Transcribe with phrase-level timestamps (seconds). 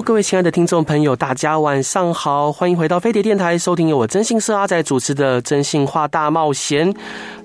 [0.00, 6.90] Hello，各位亲爱的听众朋友，大家晚上好，欢迎回到飞碟电台，收听由我真心社阿仔主持的《真心话大冒险》。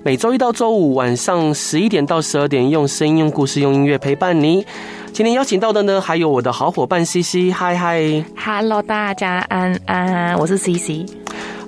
[0.02, 4.64] 每周一到周五晚上十一点到十二点，用声音、用故事、用音乐陪伴你。
[5.12, 11.06] 今天邀请到的呢，还有我的好伙伴 CC，嗨嗨，Hello，大家安安，我是 CC。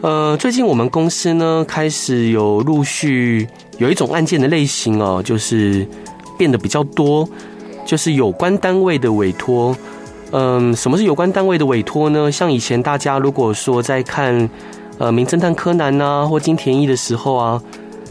[0.01, 5.87] 呃，最近我们公司呢，开始有陆续有一种案件的类型哦，就是
[6.39, 7.29] 变得比较多，
[7.85, 9.77] 就是有关单位的委托。
[10.31, 12.31] 嗯，什么是有关单位的委托呢？
[12.31, 14.49] 像以前大家如果说在看
[14.99, 17.63] 呃《名侦探柯南》呐，或金田一的时候啊，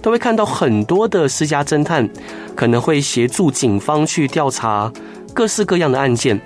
[0.02, 2.10] 都会看到很多的私家侦探
[2.56, 4.92] 可能会协助警方去调查
[5.34, 6.42] 各式各样的案件。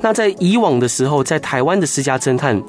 [0.00, 2.60] 那在以往的时候，在台湾的私家侦探，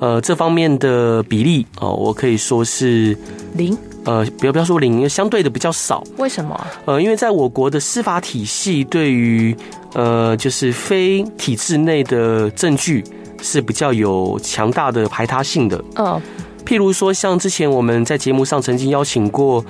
[0.00, 3.16] 呃，这方面的比例哦，我可以说是
[3.54, 3.76] 零。
[4.04, 6.04] 呃，不要不要说零，相对的比较少。
[6.18, 6.66] 为什么？
[6.84, 9.56] 呃，因为在我国的司法体系，对于
[9.94, 13.02] 呃，就是非体制内的证据
[13.40, 15.82] 是比较有强大的排他性的。
[15.94, 16.22] 嗯、哦，
[16.66, 19.64] 譬如说，像之前我们在节目上曾经邀请过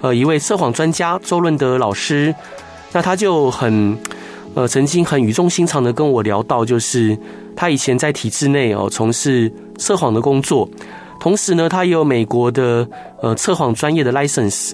[0.00, 2.34] 呃一位测谎专家周润德老师，
[2.92, 3.98] 那他就很
[4.54, 7.18] 呃曾经很语重心长的跟我聊到，就是
[7.56, 10.68] 他以前在体制内哦从事测谎的工作。
[11.20, 12.88] 同时呢，他也有美国的
[13.22, 14.72] 呃测谎专业的 license。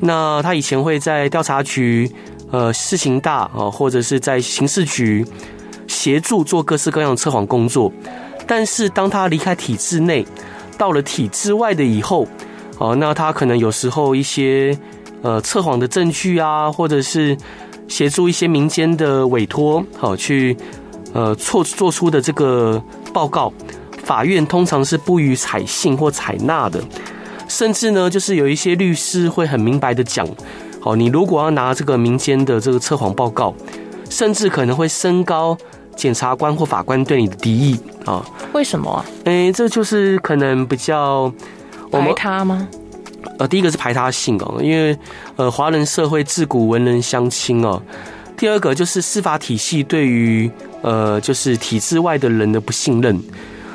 [0.00, 2.10] 那他以前会在调查局、
[2.50, 5.26] 呃市刑大啊，或者是在刑事局
[5.86, 7.92] 协助做各式各样的测谎工作。
[8.46, 10.24] 但是当他离开体制内，
[10.78, 12.26] 到了体制外的以后，
[12.78, 14.76] 哦，那他可能有时候一些
[15.20, 17.36] 呃测谎的证据啊，或者是
[17.88, 20.56] 协助一些民间的委托，好去
[21.12, 22.82] 呃做做出的这个
[23.12, 23.52] 报告。
[24.08, 26.82] 法院通常是不予采信或采纳的，
[27.46, 30.26] 甚至呢，就是有一些律师会很明白的讲，
[30.80, 33.54] 好，你如果要拿这个民间的这个测谎报告，
[34.08, 35.54] 甚至可能会升高
[35.94, 38.24] 检察官或法官对你的敌意啊。
[38.54, 39.04] 为什么？
[39.26, 41.30] 哎，这就是可能比较
[41.92, 42.66] 排他吗？
[43.38, 44.96] 呃，第一个是排他性哦，因为
[45.36, 47.82] 呃，华人社会自古文人相亲哦。
[48.38, 53.22] 第二个就是司法体系对于呃，就是体制外的人的不信任。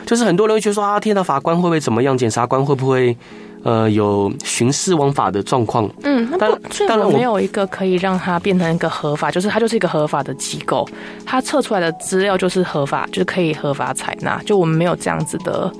[0.05, 2.17] 就是很多人会觉得说啊，天呐，法官会不会怎么样？
[2.17, 3.15] 检察官会不会
[3.63, 5.89] 呃有徇私枉法的状况？
[6.03, 6.51] 嗯，但
[6.87, 10.87] 当然没有一个可以让他变成一个合法，就是他就是一个合法的机构，
[11.25, 14.41] 他测出来的资料就是合法，就是可以合法采纳。
[14.45, 15.71] 就我们没有这样子的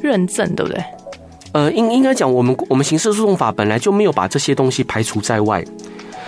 [0.00, 0.84] 认证，对不对？
[1.52, 5.64] 呃，应应该讲，我们我们刑事诉讼法本来就没有把这些东西排除在外。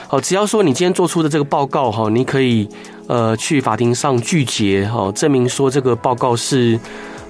[0.07, 2.69] 好，只要说你今天做出的这个报告哈，你可以
[3.09, 6.79] 呃去法庭上拒绝哈，证明说这个报告是。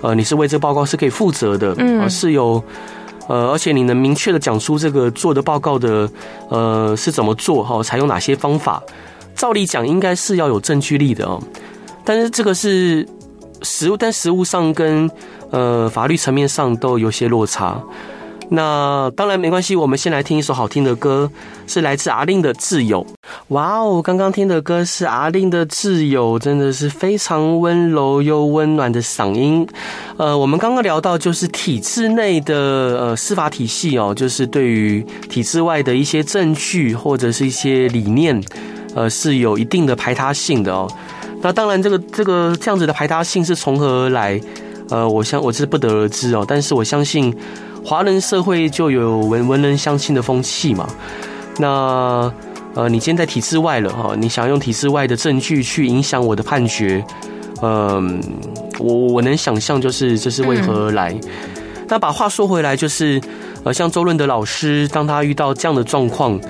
[0.05, 2.63] 呃，你是为这个报告是可以负责的，嗯，是有，
[3.27, 6.07] 呃，而且你能明确的讲出这个做的报告的，
[6.51, 8.83] 呃，是怎么做哈，采用哪些方法？
[9.35, 11.41] 照理讲，应该是要有证据力的哦。
[12.05, 13.09] 但是这个是
[13.63, 15.11] 实物，但实物上跟
[15.51, 17.83] 呃法律层面上都有些落差。
[18.51, 21.31] 那当然没关系，我们先来听一首好听的歌，
[21.67, 23.05] 是来自阿令的《挚友》。
[23.49, 29.67] 哇哦，刚刚听的歌是阿令的《挚友》，真的是非常温柔又温暖的嗓音。
[30.19, 38.41] 呃，我们刚刚聊到就是体制内的呃司法体系哦，就是对于体制外的一些证据或者是一些理念，
[38.95, 40.87] 呃，是有一定的排他性的哦。
[41.41, 44.41] 那当然，这个这个这样子的排他性是从何而来？
[44.91, 47.35] 呃，我相我是不得而知哦，但是我相信。
[47.85, 50.89] 华人社会就有文文人相亲的风气嘛，
[51.59, 52.33] 那
[52.75, 57.05] 呃，你今天在体制外了哈，你想用体制外的证据去影响我的判决，
[57.63, 58.21] 嗯，
[58.79, 61.15] 我我能想象就是这是为何而来。
[61.87, 63.21] 那把话说回来，就是
[63.63, 66.41] 呃，像周润的老师，当他遇到这样的状况。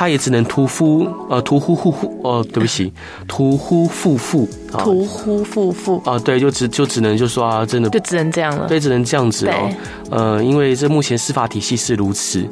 [0.00, 2.90] 他也只能屠夫，呃，屠夫夫妇，哦，对不起，
[3.28, 7.90] 屠夫夫妇，屠夫夫妇，啊，对，就只就只能就说啊，真的。
[7.90, 9.68] 就只能这样了，对，只能这样子哦，
[10.10, 12.42] 呃，因为这目前司法体系是如此。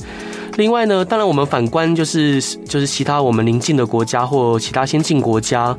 [0.59, 5.75] 另外呢，当然我们反观就是就是其他我们邻近的国家或其他先进国家，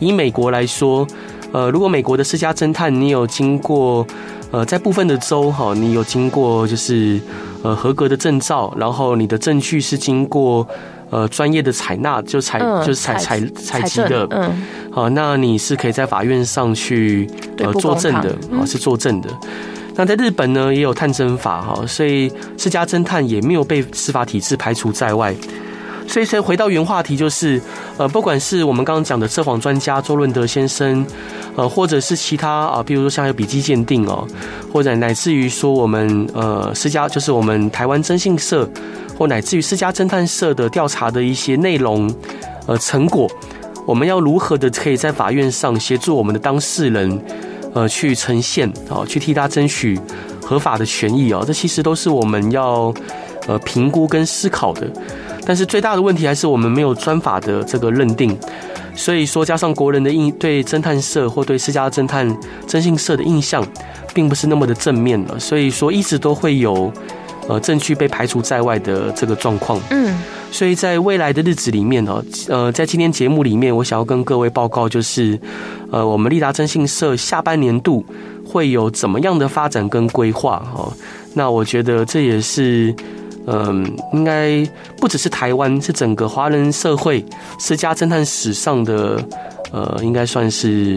[0.00, 1.06] 以美国来说，
[1.52, 4.06] 呃，如果美国的私家侦探你有经过，
[4.50, 7.18] 呃，在部分的州哈，你有经过就是
[7.62, 10.68] 呃合格的证照，然后你的证据是经过。
[11.14, 14.50] 呃，专业的采纳就采、嗯、就是采采采集的，嗯，
[14.90, 19.28] 好，那你是可以在法院上去呃作证的啊，是作证的。
[19.94, 22.28] 那在日本呢，也有探侦法哈，所以
[22.58, 25.32] 私家侦探也没有被司法体制排除在外。
[26.06, 27.60] 所以，所以回到原话题，就是
[27.96, 31.04] 呃，不管是我们刚刚讲的测谎专家周润德先生，
[31.56, 34.26] 呃，或者是其他啊，比如说像有笔迹鉴定哦，
[34.72, 38.68] 或者乃至于说我们呃私家，就是我们台湾征信社，
[39.18, 42.12] 或乃至于私家侦探社的调查的一些内容
[42.66, 43.28] 呃成果，
[43.86, 47.20] 我们要如何的可以在法院上协助我们的当事人？
[47.76, 49.98] 呃，去呈现啊，去替他争取
[50.40, 52.94] 合法的权益啊，这其实都是我们要
[53.48, 54.88] 呃评估跟思考的。
[55.46, 58.36] 但是最大的问题还是我们没有专法的这个认定，
[58.94, 62.36] 所以说加上国人的印对侦探社或对私家侦探
[62.66, 63.64] 征信社的印象，
[64.14, 65.38] 并不是那么的正面了。
[65.38, 66.92] 所以说一直都会有
[67.48, 69.80] 呃证据被排除在外的这个状况。
[69.90, 70.16] 嗯。
[70.50, 75.36] 所以在未来的日子里面哦，呃，在今天节目里面，我想要跟各位报告，就是，
[75.90, 78.06] 呃，我们立达征信社下半年度
[78.46, 80.92] 会有怎么样的发展跟规划哦。
[81.32, 82.94] 那我觉得这也是，
[83.46, 84.64] 嗯，应该
[84.96, 87.24] 不只是台湾，是整个华人社会
[87.58, 89.22] 私家侦探史上的，
[89.70, 90.96] 呃，应该算是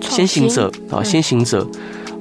[0.00, 1.66] 先行者啊，先行者。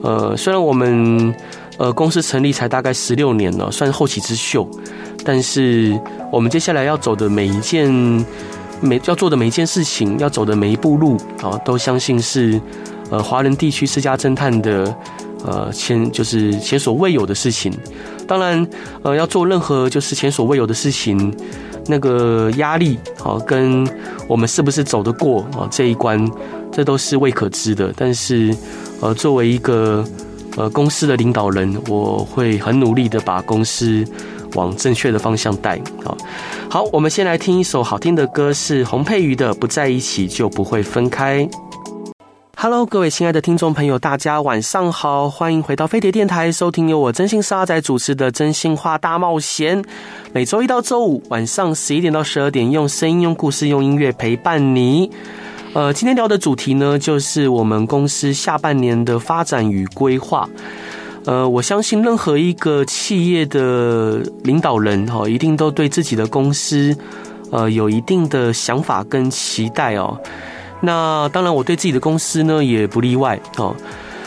[0.04, 1.34] 呃，虽然我们
[1.78, 4.68] 呃公司成立才大概十六年了，算是后起之秀。
[5.24, 6.00] 但是
[6.32, 7.92] 我们接下来要走的每一件、
[8.82, 12.62] 每要做的每一件事情，要走的每一步路啊，都相信是
[13.10, 14.96] 呃华人地区私家侦探的
[15.44, 17.74] 呃前就是前所未有的事情。
[18.28, 18.68] 当然
[19.04, 21.36] 呃要做任何就是前所未有的事情，
[21.88, 23.88] 那个压力啊跟
[24.28, 26.30] 我们是不是走得过啊这一关，
[26.72, 27.94] 这都是未可知的。
[27.96, 28.56] 但是
[29.02, 30.04] 呃作为一个
[30.58, 34.06] 呃公司的领导人，我会很努力的把公司。
[34.54, 35.78] 往正确的方向带。
[36.02, 36.18] 好，
[36.70, 41.46] 好，我们先来听一首好听的歌，是洪佩瑜的《不在一起就不会分开》。
[42.58, 49.84] Hello，各位亲爱的听众朋友，大家晚上好，欢迎回到飞碟电台，收听由我真心沙仔主持的《真心话大冒险》。
[50.32, 55.12] 每周一到周五晚上十一点到十二点，用声音、用故事、用音乐陪伴你。
[55.74, 60.50] 呃，今天聊的主题呢，就是我们公司下半年的发展与规划。
[61.26, 66.96] 呃，我相信任何一个企业的领导人哈，一定都对自己的公司，
[67.52, 70.18] 呃，有一定的想法跟期待哦。
[70.82, 73.76] 那当然，我对自己的公司呢也不例外哦。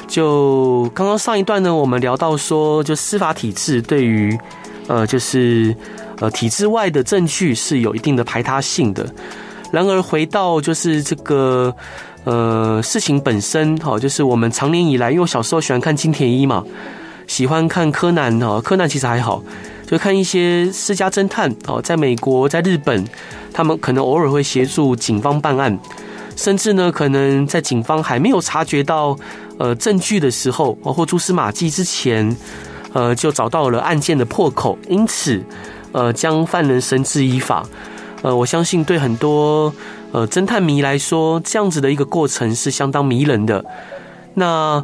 [0.07, 4.39] 就刚刚上一段呢，我们聊到说，就司法体制对于
[4.87, 5.75] 呃，就是
[6.21, 9.07] 呃体制外的证据是有一定的排他性的。
[9.71, 11.75] 然而，回到就是这个。
[12.25, 16.63] 呃，事情本身哈，就是我们长年以来，因为我小时候喜欢看金田一嘛，
[17.27, 19.43] 喜欢看柯南哈，柯南其实还好，
[19.87, 23.03] 就看一些私家侦探哦，在美国、在日本，
[23.55, 25.79] 他们可能偶尔会协助警方办案，
[26.39, 29.19] 甚至呢，可能在警方还没有察觉到
[29.59, 32.35] 呃证据的时候，或蛛丝马迹之前，
[32.93, 35.43] 呃，就找到了案件的破口，因此
[35.91, 37.67] 呃，将犯人绳之以法。
[38.23, 39.75] 呃，我相信对很多。
[40.13, 43.65] 呃，侦探迷来说，这样子的一个过程是相当迷人的。
[44.35, 44.83] 那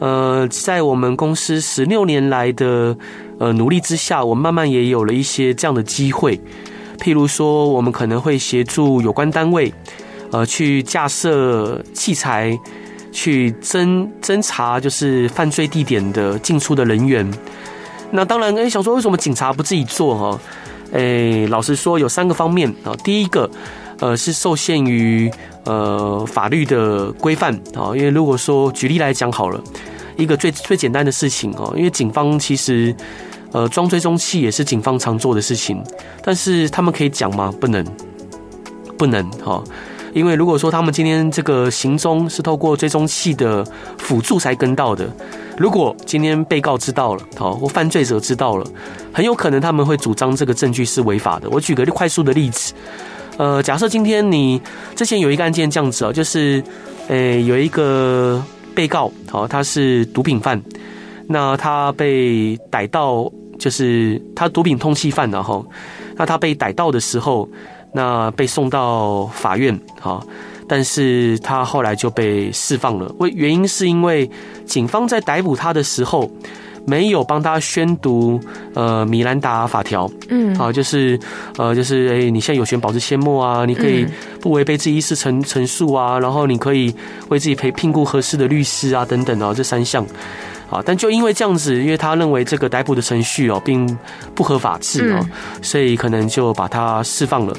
[0.00, 2.96] 呃，在我们公司十六年来的
[3.38, 6.38] 呃努力之下，我慢慢也有了一些这样的机会。
[6.98, 9.72] 譬如说，我们可能会协助有关单位，
[10.30, 12.58] 呃，去架设器材，
[13.12, 17.28] 去侦侦查就是犯罪地点的进出的人员。
[18.10, 20.40] 那当然，哎，想说为什么警察不自己做哈？
[20.92, 22.94] 哎，老实说，有三个方面啊。
[23.02, 23.50] 第一个。
[23.98, 25.30] 呃，是受限于
[25.64, 29.58] 呃法律的规范啊，因为如果说举例来讲好了，
[30.18, 32.94] 一个最最简单的事情哦，因为警方其实
[33.52, 35.82] 呃装追踪器也是警方常做的事情，
[36.22, 37.50] 但是他们可以讲吗？
[37.58, 37.82] 不能，
[38.98, 39.64] 不能哈，
[40.16, 43.62] 因为如果说他们今天这个行踪是透过追踪器的
[43.98, 45.06] 辅助才跟到的，
[45.58, 48.66] 如果今天被告知道了，好或犯罪者知道了，
[49.12, 51.50] 很有可能他们会主张这个证据是违法的。
[51.50, 52.72] 我举个快速的例子。
[53.36, 54.58] 呃，假设今天你
[54.94, 56.64] 之前有一个案件这样子哦，就是，
[57.08, 58.42] 诶，有一个
[58.74, 60.58] 被告，好，他是毒品犯，
[61.28, 65.66] 那他被逮到，就是他毒品通缉犯，然后，
[66.16, 67.46] 那他被逮到的时候，
[67.96, 70.20] 那被送到法院，啊，
[70.68, 74.30] 但是他后来就被释放了，为原因是因为
[74.66, 76.30] 警方在逮捕他的时候。
[76.88, 78.40] 没有帮他宣读
[78.72, 81.18] 呃米兰达法条，嗯，啊，就是
[81.58, 84.06] 呃就是哎，你现在有权保持缄默啊，你可以
[84.40, 86.94] 不违背自己意思陈陈述啊，然后你可以
[87.28, 90.06] 为自己陪聘雇合适的律师啊等等啊，这三项，
[90.70, 93.84] 啊，但就因为这样子，因为他认为这个逮捕的程序哦并
[94.32, 95.26] 不合法制哦，
[95.62, 97.56] 所以可能就把他释放了。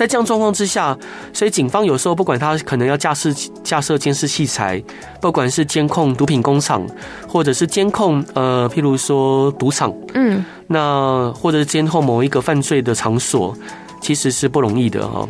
[0.00, 0.96] 在这样状况之下，
[1.30, 3.30] 所以警方有时候不管他可能要架设
[3.62, 4.82] 架设监视器材，
[5.20, 6.86] 不管是监控毒品工厂，
[7.28, 13.54] 或者是监控呃，譬如说赌场，嗯，那或者监控某一个犯罪的场所，
[14.00, 15.28] 其实是不容易的哈。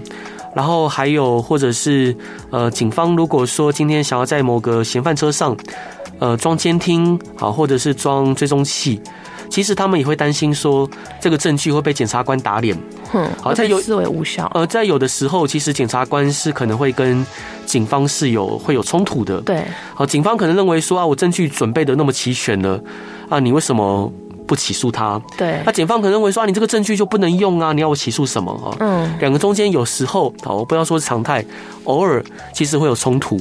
[0.54, 2.16] 然后还有或者是
[2.50, 5.56] 呃，警方如果说今天想要在某个嫌犯车上，
[6.20, 9.00] 呃，装监听啊，或者是装追踪器。
[9.50, 10.88] 其实他们也会担心说，
[11.20, 12.74] 这个证据会被检察官打脸，
[13.12, 14.50] 嗯，好，在有思维无效。
[14.54, 17.26] 呃，在有的时候，其实检察官是可能会跟
[17.66, 19.40] 警方是有会有冲突的。
[19.40, 19.64] 对，
[19.94, 22.80] 好，警方可能认为说啊，我证据准备的那么齐全了，
[23.28, 24.10] 啊，你为什么
[24.46, 25.20] 不起诉他？
[25.36, 28.52] 对，那检方可能认为说啊，你这个证据就不能用啊，你要我起诉什么？
[28.64, 31.44] 啊，嗯，两个中间有时候好，我不要说是常态，
[31.90, 33.40] 偶尔其实会有冲突。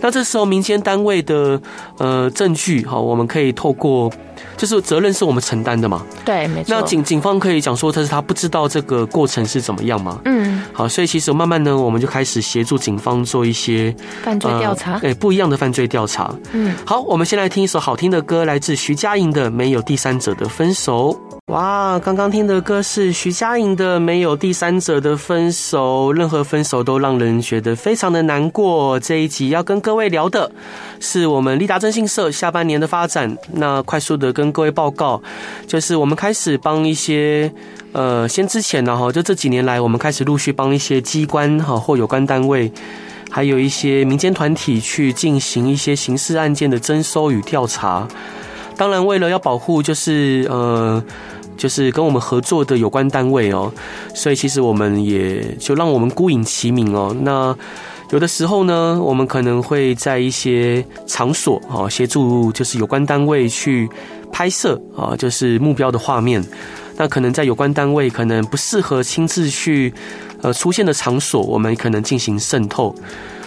[0.00, 1.60] 那这时候民间单位的
[1.98, 4.12] 呃证据，好，我们可以透过。
[4.54, 6.04] 就是责任是我们承担的嘛？
[6.24, 6.74] 对，没错。
[6.74, 10.18] 那警警方可以讲说，他是他不知道这个过程是怎么样嘛？
[10.24, 16.34] 嗯，好，所以其实慢慢呢，我们就开始协助警方做一些犯罪调查，对、呃，不一样的犯罪调查。
[16.52, 21.18] 嗯，好，我们先来听一首好听的歌，来自徐佳莹的《没有第三者的分手》。
[21.52, 28.98] 哇，刚刚听的歌是徐佳莹的《没有第三者的分手》，任何分手都让人觉得非常的难过。
[28.98, 30.50] 这一集要跟各位聊的
[30.98, 33.38] 是我们立达征信社下半年的发展。
[33.52, 35.22] 那快速的跟各位报告，
[35.68, 37.52] 就是我们开始帮一些
[37.92, 42.72] 呃，先之前呢哈，就这几年来，我们开始陆续帮一些机关哈或有关单位，
[43.30, 48.08] 还有一些民间团体去进行一些刑事案件的征收与调查。
[48.76, 51.02] 当然，为了要保护，就是呃。
[51.56, 53.72] 就是跟我们合作的有关单位哦，
[54.12, 57.16] 所以其实我们也就让我们孤影其名哦。
[57.22, 57.56] 那
[58.10, 63.88] 有的时候呢，我们可能会在一些场所啊协助，就是有关单位去
[64.30, 66.44] 拍摄啊，就是目标的画面。
[66.98, 69.90] 那可能在有关单位可能不适合亲自去
[70.42, 72.94] 呃出现的场所，我们可能进行渗透。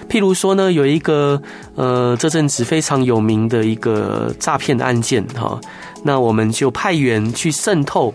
[0.10, 1.42] 譬如说呢，有一个
[1.76, 5.60] 呃这阵子非常有名的一个诈骗的案件哈。
[6.04, 8.14] 那我们就派员去渗透，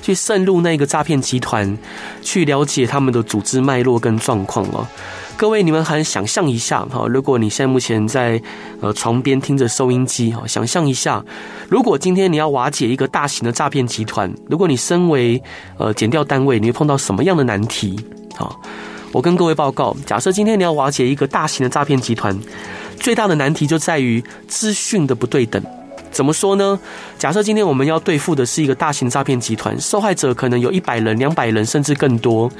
[0.00, 1.76] 去渗入那个诈骗集团，
[2.22, 4.86] 去了解他们的组织脉络跟状况哦。
[5.36, 8.40] 各位，你们还想象一下哈，如果你现在目前在
[8.80, 11.24] 呃床边听着收音机哈，想象一下，
[11.68, 15.42] 如果今天你要瓦解一个大型的诈骗集团，如果你身为
[15.76, 17.98] 呃检调单位，你会碰到什么样的难题？
[18.36, 18.60] 好，
[19.14, 22.36] 我跟各位报告，假设今天你要瓦解一个大型的诈骗集团，
[22.98, 25.62] 最大的难题就在于资讯的不对等。
[26.10, 26.78] 怎么说呢？
[27.16, 32.50] 假设今天我们要对付的是一个大型诈骗集团，受害者可能有一百人、两百人，甚至更多。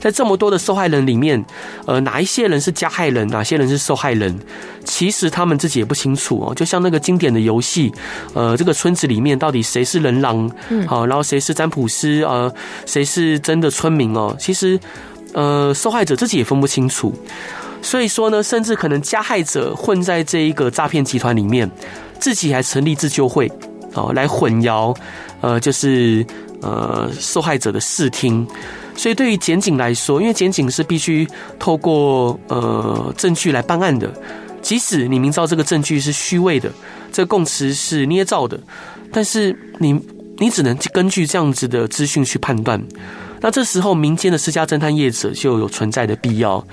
[0.00, 1.42] 在这么多的受害人里面，
[1.86, 4.38] 呃，哪一些人是加害人，哪些人是受害人？
[4.84, 6.54] 其实他们自己也不清楚哦。
[6.54, 7.92] 就像那个经典的游戏，
[8.34, 10.50] 呃，这个村子里面到底谁是人狼？
[10.70, 12.22] 嗯，好，然后谁是占卜师？
[12.22, 12.52] 呃，
[12.86, 14.34] 谁是真的村民哦？
[14.40, 14.80] 其实，
[15.32, 17.14] 呃，受害者自己也分不清楚。
[17.80, 21.70] 所以说呢，甚至可能加害者混在这一个诈骗集团里面。
[22.20, 23.50] 自己还成立自救会，
[23.94, 24.96] 哦，来混淆，
[25.40, 26.24] 呃，就是
[26.60, 28.46] 呃受害者的视听。
[28.94, 31.26] 所以对于检警来说，因为检警是必须
[31.58, 34.08] 透过呃证据来办案的，
[34.62, 36.70] 即使你明知道这个证据是虚伪的，
[37.10, 38.56] 这个供词是捏造的，
[39.10, 40.00] 但是你
[40.38, 42.80] 你只能根据这样子的资讯去判断。
[43.42, 46.64] 那这时候民间的私家侦探业者就有存在的必要。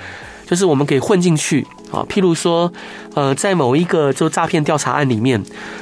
[0.46, 2.74] 就是我们可以混进去啊，譬如说，
[3.14, 5.40] 呃，在某一个就诈骗调查案里面，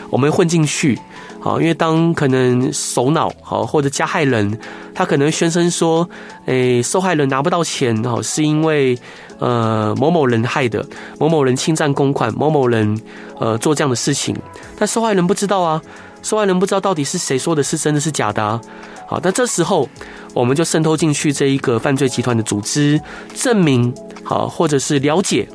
[0.09, 0.99] 我们混进去
[1.41, 4.59] 啊，因为当可能首脑好或者加害人，
[4.93, 6.09] 他可能宣称说，
[6.47, 8.99] 诶，受害人拿不到钱哈，是因为
[9.39, 10.85] 呃某某人害的，
[11.17, 12.99] 某某人侵占公款，某某人
[13.39, 14.35] 呃做这样的事情，
[14.77, 15.81] 但受害人不知道啊，
[16.21, 18.59] 受害人不知道到底是谁说的是真的是假的，
[19.07, 19.87] 好，那这时候
[20.33, 22.99] 我们就渗透进去这一个犯罪集团的组织，
[23.33, 23.93] 证明。
[24.23, 25.47] 好，或者是了解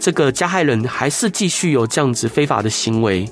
[0.00, 3.28] 这个加害人还是继续有这样子非法的行为，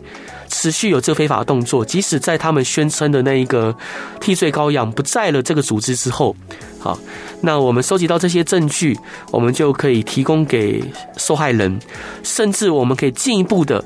[0.50, 3.74] 持续有这非法动作，即使在他们宣称的那一个
[4.20, 6.36] 替罪羔羊不在了这个组织之后，
[6.78, 6.98] 好，
[7.40, 8.94] 那我们收集到这些证据，
[9.30, 10.84] 我们就可以提供给
[11.16, 11.80] 受害人，
[12.22, 13.82] 甚至我们可以进一步的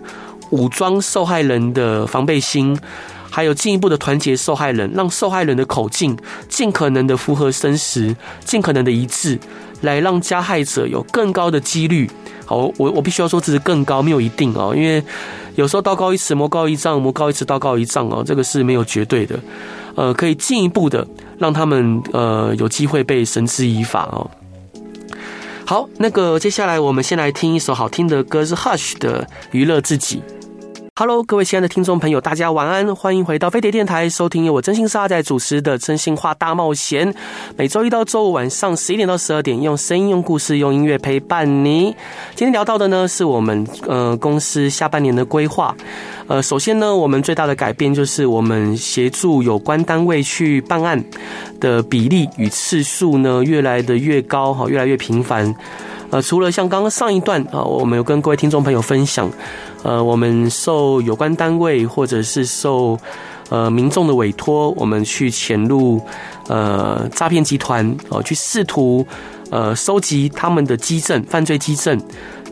[0.51, 2.79] 武装受害人的防备心，
[3.31, 6.17] 还有进一步的团结受害人，让受害人的口径
[6.49, 9.39] 尽可能的符合真实，尽可能的一致。
[9.83, 12.11] 来让加害者有更高的几率，
[12.47, 15.05] 好，我我必须要说这是更高，没有一定哦，因为
[15.55, 19.39] 有时候道高一尺，魔高一丈，魔高一尺，道高一丈哦，这个是没有绝对的，
[19.95, 21.07] 呃，可以进一步的
[21.39, 24.31] 让他们呃有机会被绳之以法哦。
[25.67, 30.23] 好，那个接下来我们先来听一首好听的歌，是 Hush 的《娱乐自己》。
[30.99, 37.13] Hello，各位亲爱的听众朋友，大家晚安，欢迎回到飞碟电台，收听由我真心是阿仔主持的《真心话大冒险》。
[37.55, 41.95] 每周一到周五晚上十一点到十二点，用声音、用故事、用音乐陪伴你。
[42.35, 45.77] 今天聊到的呢，是我们呃公司下半年的规划。
[46.29, 51.05] 呃，首先呢，我们最大的改变就是我们协助有关单位去办案
[51.61, 55.55] 的比例与次数呢，越来的越高，哈，越来越频繁。
[56.11, 59.31] 呃，除了像刚刚上一段啊，我们有跟各位听众朋友分享，
[59.83, 62.99] 呃，我们受有关单位或者是受
[63.49, 66.01] 呃民众的委托，我们去潜入
[66.49, 69.07] 呃诈骗集团哦，去试图
[69.51, 72.01] 呃收集他们的基证、犯罪基证，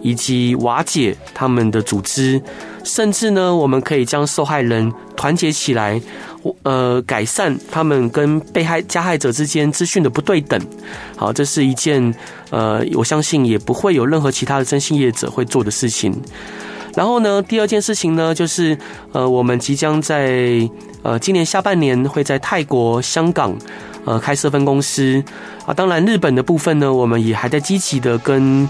[0.02, 2.42] 以及瓦解他们的组织，
[2.82, 6.00] 甚至呢，我们可以将受害人团结起来。
[6.62, 10.60] 呃，改善他们跟被害加害者之间资讯的不对等，
[11.16, 12.14] 好，这是一件
[12.50, 16.14] 呃，我相信也不会有任何其他的征信业者会做的事情。
[16.94, 18.76] 然后呢，第二件事情呢，就是
[19.12, 20.68] 呃，我们即将在
[21.02, 23.56] 呃今年下半年会在泰国、香港
[24.04, 25.22] 呃开设分公司
[25.66, 25.74] 啊。
[25.74, 28.68] 当然，日本的部分呢，我们也还在积极的跟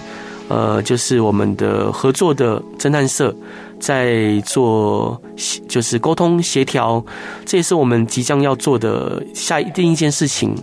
[0.49, 3.35] 呃，就是我们的合作的侦探社。
[3.81, 5.21] 在做
[5.69, 7.04] 就是沟通协调，
[7.45, 10.54] 这也是我们即将要做的下一另一件事情。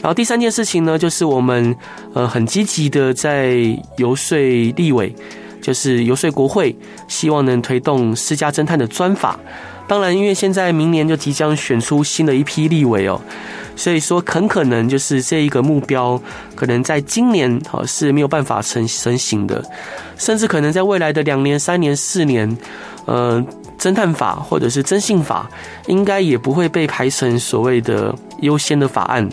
[0.00, 1.74] 然后第三件事情呢，就是我们
[2.14, 3.56] 呃很积极的在
[3.96, 4.38] 游说
[4.76, 5.14] 立委，
[5.60, 6.74] 就是游说国会，
[7.08, 9.38] 希望能推动私家侦探的专法。
[9.88, 13.20] 当然，因为现在明年就即将选出新的一批立委哦。
[13.74, 16.20] 所以说，很可能就是这一个目标，
[16.54, 19.64] 可能在今年哦是没有办法成成型的，
[20.16, 22.58] 甚至可能在未来的两年、三年、四年，
[23.06, 23.42] 呃，
[23.78, 25.48] 侦探法或者是征信法，
[25.86, 29.28] 应该也不会被排成所谓的优先的法案。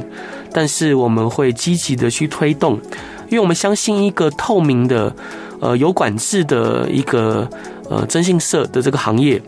[0.53, 2.79] 但是我们会积极的去推动，
[3.29, 5.13] 因为我们相信一个透明的、
[5.59, 7.49] 呃有管制的一个
[7.89, 9.41] 呃征信社的这个行业，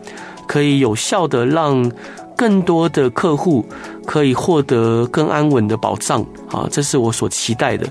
[0.48, 1.92] 可以有效的让。
[2.38, 3.66] 更多的客户
[4.06, 7.84] 可以获得更安稳的保障啊，这是我所期待的。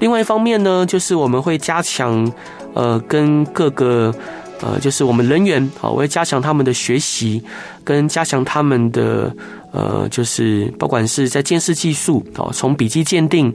[0.00, 2.30] 另外一方面呢，就是我们会加强
[2.74, 4.14] 呃跟各个
[4.60, 7.42] 呃就是我们人员啊，我会加强他们的学习，
[7.82, 9.34] 跟加强他们的
[9.72, 13.54] 呃就是不管是在鉴识技术哦，从笔迹鉴定、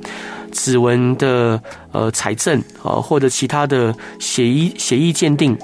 [0.52, 1.62] 指纹的
[1.92, 5.58] 呃采证啊，或者其他的血液血液鉴定，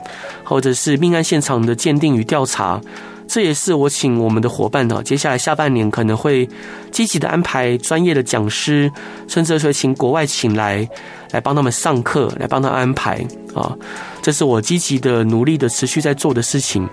[0.43, 2.81] 或者是命案现场的鉴定与调查。
[3.27, 6.45] 这也是我请我们的伙伴呢，接下来下半年可能会
[6.91, 8.91] 积极的安排专业的讲师，
[9.25, 10.85] 甚至会请国外请来，
[11.31, 13.25] 来帮他们上课，来帮他安排
[13.55, 13.73] 啊。
[14.21, 16.85] 这是我积极的努力的持续在做的事情。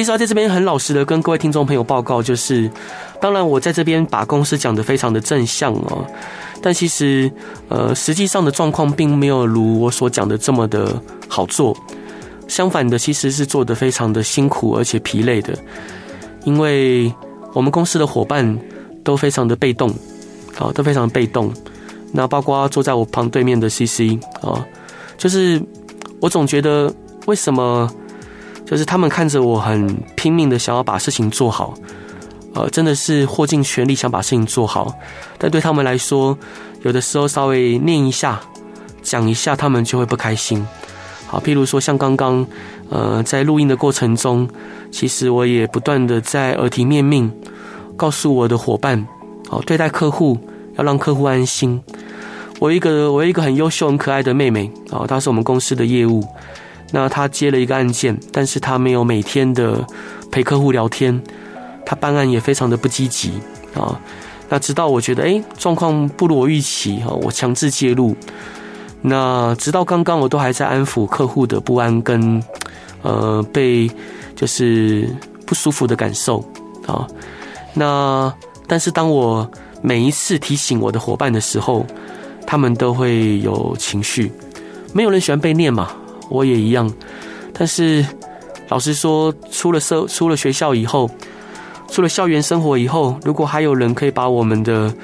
[0.00, 2.70] 其实啊，在这边很老实的跟各位听众朋友报告，就是
[3.20, 6.06] 当然我在这边把公司讲得非常的正向哦，
[6.62, 7.30] 但其实
[7.68, 11.76] 呃，实际上的状况并没有如我所讲的这么的好做。
[12.48, 15.54] 相反的，其实是做得非常的辛苦而且疲累的，
[16.44, 17.12] 因为
[17.52, 18.58] 我们公司的伙伴
[19.04, 19.90] 都非常的被动，
[20.58, 21.52] 啊，都非常被动。
[22.10, 24.64] 那包括坐在我旁对面的 CC 啊，
[25.18, 25.60] 就是
[26.22, 26.90] 我总觉得
[27.26, 27.86] 为什么，
[28.70, 31.74] 就是他们看着我很拼命的想要把事情做好，
[32.54, 34.94] 呃，真的是豁尽全力想把事情做好，
[35.38, 36.38] 但对他们来说，
[36.82, 38.40] 有的时候稍微念一下、
[39.02, 40.64] 讲一下，他们就会不开心。
[41.26, 42.46] 好，譬如说像刚刚，
[42.90, 44.48] 呃，在录音的过程中，
[44.92, 47.28] 其实我也不断的在耳提面命，
[47.96, 49.04] 告诉我的伙伴，
[49.48, 50.38] 好，对待客户
[50.76, 51.82] 要让客户安心。
[52.60, 56.24] 我一个我一个很优秀、很可爱的妹妹，啊，她是我们公司的业务，
[56.92, 59.86] 那他接了一个案件，但是他没有每天的
[60.30, 61.20] 陪客户聊天，
[61.86, 63.32] 他办案也非常的不积极，
[63.74, 64.00] 啊，
[64.48, 68.16] 那直到我觉得，哎，状况不如我预期，哈，我强制介入。
[69.02, 72.42] 那直到刚刚，我都还在安抚客户的不安跟，
[73.02, 73.90] 呃，被
[74.36, 75.08] 就是
[75.46, 76.44] 不舒服的感受
[76.86, 77.06] 啊。
[77.72, 78.32] 那
[78.66, 79.48] 但是当我
[79.80, 81.86] 每一次提醒我的伙伴的时候，
[82.46, 84.30] 他们都会有情绪。
[84.92, 85.92] 没有人喜欢被念嘛，
[86.30, 86.90] 我也一样。
[87.52, 88.04] 但是
[88.68, 91.10] 老实说，出了社出了学校以后，
[91.90, 94.94] 出了校园生活以后，如果还有人可以把我们的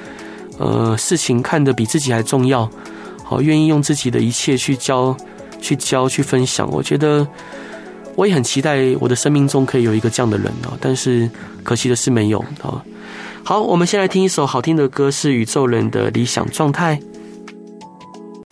[0.57, 2.67] 呃事情看得比自己还重要。
[3.23, 5.15] 好，愿意用自己的一切去教、
[5.59, 6.67] 去教、去分享。
[6.71, 7.27] 我觉得
[8.15, 11.29] 我也很期待我的生命中可以有一个这样的人啊，但是
[11.61, 12.81] 可惜的是没有啊。
[13.43, 16.97] 好，我们先来听一首好听的歌，是宇宙人的理想状态。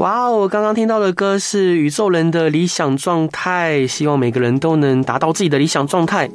[0.06, 0.38] 哇哦！
[0.38, 6.30] 我刚刚听到的歌是宇宙人的理想状态，希望每个人都能达到自己的理想状态。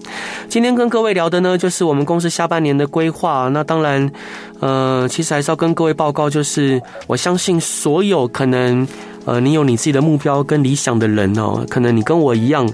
[0.49, 3.49] 今天跟各位聊的呢，就是我们公司下半年的规划。
[3.51, 4.11] 那当然，
[4.59, 8.85] 呃，其实还是要跟各位报告，就是我相信所有可能
[9.25, 12.69] 呃，你有你自己的目标跟理想的人哦，可能你跟我一样，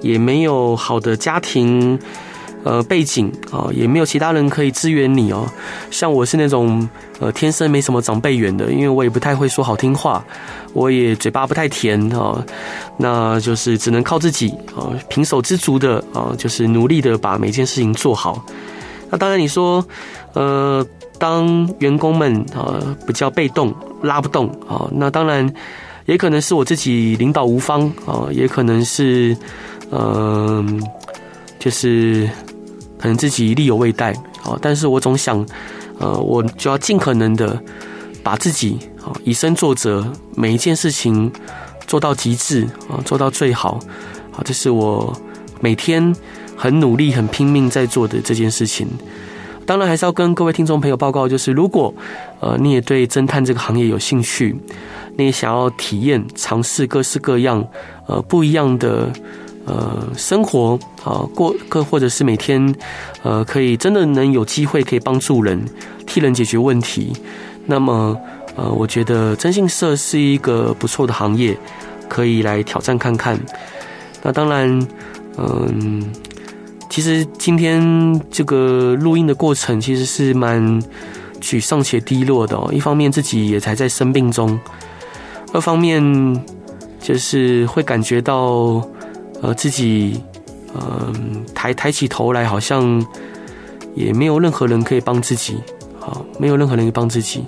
[0.00, 1.96] 也没有好的家庭
[2.64, 5.46] 呃背景啊，也没有其他人可以支援你哦。
[5.90, 10.24] 像我是那种呃天生没什么长辈缘的，因为我也不太会说好听话，
[10.72, 12.44] 我也嘴巴不太甜哦，
[12.96, 18.44] 那就是只能靠自己啊，平手知足的啊，就是努力的把每件事情做好。
[19.10, 19.84] 那当然你说
[20.34, 20.86] 呃。
[21.20, 25.46] 当员工们啊比较被动，拉不动啊，那当然
[26.06, 29.36] 也可能是我自己领导无方啊，也可能是
[29.90, 30.82] 嗯，
[31.58, 32.26] 就是
[33.00, 34.12] 可能自己力有未逮
[34.44, 34.58] 啊。
[34.60, 35.44] 但是我总想，
[35.98, 37.60] 呃，我就要尽可能的
[38.22, 41.32] 把自己啊以身作则，每一件事情
[41.86, 43.80] 做到极致啊，做到最好
[44.32, 45.12] 啊，这是我
[45.60, 46.14] 每天
[46.56, 48.86] 很努力、很拼命在做的这件事情。
[49.66, 51.94] 当然还是要跟各位听众朋友报告，就是如果，
[52.40, 54.56] 呃，你也对侦探这个行业有兴趣，
[55.16, 57.64] 你也想要体验、尝试各式各样，
[58.06, 59.08] 呃，不一样的，
[59.70, 62.74] 呃，生活啊，过各或者是每天，
[63.22, 65.64] 呃，可以真的能有机会可以帮助人、
[66.06, 67.12] 替人解决问题，
[67.66, 68.18] 那么，
[68.56, 71.56] 呃，我觉得征信社是一个不错的行业，
[72.08, 73.38] 可以来挑战看看。
[74.24, 74.88] 那当然，
[75.38, 76.02] 嗯。
[76.92, 80.60] 其实今天这个录音的过程其实是蛮
[81.40, 82.68] 沮丧且低落的哦。
[82.72, 84.58] 一方面自己也才在生病中，
[85.52, 86.02] 二方面
[87.00, 88.84] 就是会感觉到
[89.42, 90.20] 呃自己
[90.74, 91.12] 呃
[91.54, 93.04] 抬抬起头来，好像
[93.94, 95.56] 也没有任何人可以帮自己，
[95.98, 97.44] 好，没有任何人可以帮自己。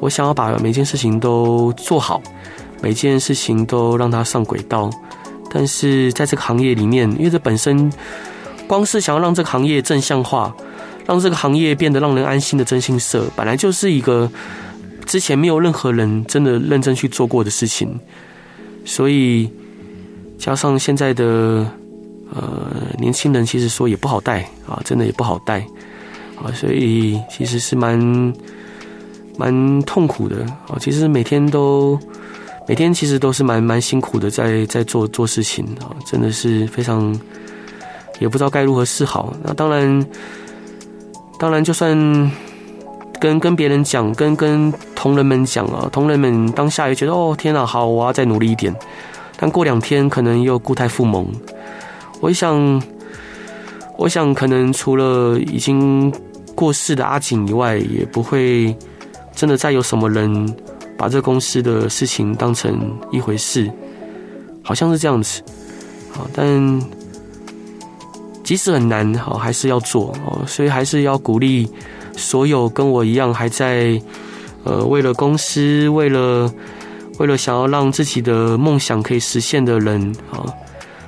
[0.00, 2.20] 我想要把每件事情都做好，
[2.82, 4.90] 每件事情都让它上轨道。
[5.50, 7.90] 但是在这个行业里面，因为这本身
[8.66, 10.54] 光是想要让这个行业正向化，
[11.06, 14.28] 让这个行业变得让人安心的真心社，本来就是一个
[15.06, 17.98] 之前没有任何人真的认真去做过的事情。
[18.84, 19.48] 所以
[20.38, 21.66] 加上现在的
[22.34, 25.60] 呃年轻人，其实说也不好带啊，真的也不好带
[26.36, 27.98] 啊，所以其实是蛮
[29.36, 30.76] 蛮痛苦的啊。
[30.80, 31.98] 其实每天都。
[32.66, 37.14] 每天其实都是蛮蛮辛苦的，在在做做事情啊，真的是非常，
[38.20, 39.34] 也不知道该如何是好。
[39.42, 40.06] 那当然，
[41.38, 41.94] 当然就算
[43.20, 48.74] 跟跟别人讲，跟跟同仁们讲啊，同仁们当下也觉得哦天哪，好，我要再努力一点。
[49.36, 51.26] 但过两天可能又故态复萌。
[52.20, 52.82] 我想，
[53.98, 56.12] 我想可能除了已经
[56.54, 58.76] 过世的阿景以外，也不会
[59.34, 60.54] 真的再有什么人。
[60.96, 63.68] 把这公司的事情当成一回事，
[64.62, 65.42] 好像是这样子，
[66.12, 66.80] 好，但
[68.44, 70.46] 即使很难，好，还是要做哦。
[70.46, 71.68] 所以还是要鼓励
[72.16, 74.00] 所有跟我一样还在
[74.62, 76.50] 呃为了公司，为了
[77.18, 80.44] 为了想要让自己的梦想可以实现的人啊，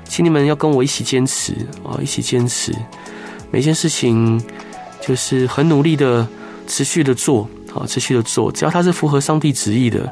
[0.05, 1.53] 请你们要跟我一起坚持
[1.85, 2.73] 啊，一起坚持，
[3.51, 4.43] 每件事情
[5.01, 6.27] 就是很努力的
[6.67, 7.49] 持续的做。
[7.75, 10.11] 啊，持续的做，只要它是符合上帝旨意的，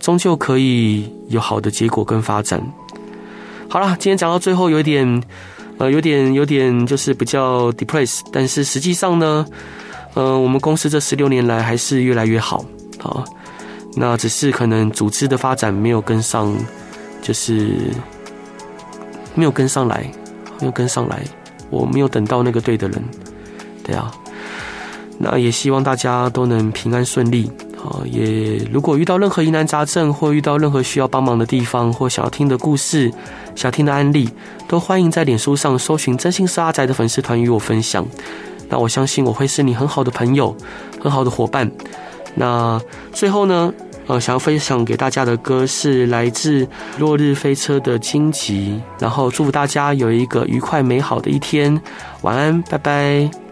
[0.00, 2.58] 终究可以有好的结果跟发展。
[3.68, 5.22] 好了，今天讲到最后有一点，
[5.76, 9.44] 呃，有点有点就是比较 depressed，但是实际上呢，
[10.14, 12.64] 呃，我们公司这十六年来还是越来越好
[13.02, 13.22] 啊。
[13.98, 16.54] 那只是可能组织的发展没有跟上，
[17.22, 17.70] 就是
[19.34, 20.06] 没有跟上来，
[20.60, 21.24] 没有跟上来，
[21.70, 23.02] 我没有等到那个对的人，
[23.82, 24.12] 对啊。
[25.18, 33.10] 那也希望大家都能平安顺利，好，也如果遇到任何疑难杂症，或遇到任何需要帮忙的地方，或想要听的故事、
[33.54, 34.28] 想听的案例，
[34.68, 38.06] 都欢迎在脸书上搜寻“真心是阿宅”的粉丝团与我分享。
[38.68, 40.54] 那我相信我会是你很好的朋友，
[41.00, 41.70] 很好的伙伴。
[42.34, 42.78] 那
[43.14, 43.72] 最后呢，
[44.06, 46.66] 呃，想要分享给大家的歌是来自
[46.98, 51.80] 落日飞车的《荆棘》，然后祝福大家有一个愉快美好的一天，
[52.22, 53.45] 晚安，拜拜。